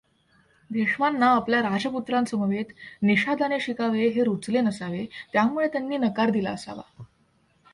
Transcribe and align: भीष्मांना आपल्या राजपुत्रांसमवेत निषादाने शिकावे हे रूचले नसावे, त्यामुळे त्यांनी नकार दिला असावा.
भीष्मांना 0.69 1.27
आपल्या 1.31 1.61
राजपुत्रांसमवेत 1.61 2.73
निषादाने 3.01 3.59
शिकावे 3.59 4.07
हे 4.07 4.23
रूचले 4.23 4.61
नसावे, 4.61 5.05
त्यामुळे 5.33 5.67
त्यांनी 5.67 5.97
नकार 5.97 6.29
दिला 6.29 6.51
असावा. 6.51 7.03